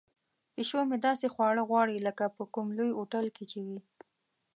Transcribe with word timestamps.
پیشو 0.53 0.79
مې 0.89 0.97
داسې 1.07 1.25
خواړه 1.33 1.63
غواړي 1.69 1.97
لکه 2.07 2.25
په 2.35 2.43
کوم 2.53 2.67
لوی 2.77 2.91
هوټل 2.97 3.25
کې 3.35 3.45
چې 3.51 3.59
وي. 3.67 3.79